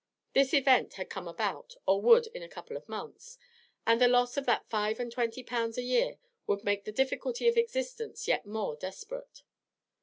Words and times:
This 0.33 0.51
event 0.55 0.95
had 0.95 1.11
come 1.11 1.27
about, 1.27 1.75
or 1.85 2.01
would 2.01 2.25
in 2.33 2.41
a 2.41 2.49
couple 2.49 2.75
of 2.75 2.89
months, 2.89 3.37
and 3.85 4.01
the 4.01 4.07
loss 4.07 4.35
of 4.35 4.47
that 4.47 4.67
five 4.67 4.99
and 4.99 5.11
twenty 5.11 5.43
pounds 5.43 5.77
a 5.77 5.83
year 5.83 6.17
would 6.47 6.63
make 6.63 6.85
the 6.85 6.91
difficulty 6.91 7.47
of 7.47 7.55
existence 7.55 8.27
yet 8.27 8.43
more 8.47 8.75
desperate. 8.75 9.43